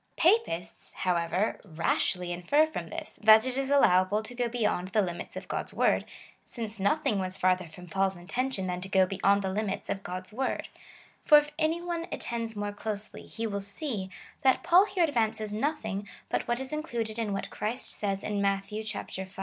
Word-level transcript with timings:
^ 0.13 0.15
Papists, 0.17 0.93
how 0.93 1.15
ever, 1.15 1.59
rashly 1.63 2.31
infer 2.31 2.65
from 2.65 2.87
this, 2.87 3.19
that 3.21 3.45
it 3.45 3.55
is 3.55 3.69
allowable 3.69 4.23
to 4.23 4.33
go 4.33 4.47
beyond 4.49 4.87
the 4.87 5.01
limits 5.03 5.35
of 5.37 5.47
God's 5.47 5.75
word, 5.75 6.05
since 6.43 6.79
nothing 6.79 7.19
was 7.19 7.37
farther 7.37 7.67
from 7.67 7.85
Paul's 7.85 8.17
intention 8.17 8.65
than 8.65 8.81
to 8.81 8.89
go 8.89 9.05
beyond 9.05 9.43
the 9.43 9.51
limits 9.53 9.91
of 9.91 10.01
God's 10.01 10.31
Avord: 10.31 10.69
for 11.23 11.37
if 11.37 11.51
any 11.59 11.83
one 11.83 12.07
attends 12.11 12.55
more 12.55 12.73
closely, 12.73 13.27
he 13.27 13.45
will 13.45 13.61
see, 13.61 14.09
that 14.41 14.63
Paul 14.63 14.85
here 14.87 15.03
advances 15.03 15.53
nothing 15.53 16.09
but 16.29 16.47
what 16.47 16.59
is 16.59 16.73
included 16.73 17.19
in 17.19 17.31
what 17.31 17.51
Christ 17.51 17.91
says 17.91 18.23
in 18.23 18.41
Matt 18.41 18.65
v. 18.65 18.83